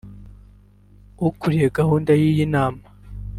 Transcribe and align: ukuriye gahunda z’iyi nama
ukuriye 1.27 1.67
gahunda 1.77 2.11
z’iyi 2.19 2.45
nama 2.53 2.83